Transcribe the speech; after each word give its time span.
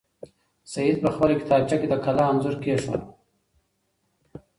سعید 0.71 0.97
په 1.03 1.09
خپله 1.13 1.33
کتابچه 1.41 1.75
کې 1.81 1.87
د 1.89 1.95
کلا 2.05 2.23
انځور 2.29 2.55
کېښود. 2.63 3.03